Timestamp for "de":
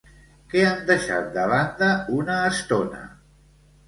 1.35-1.43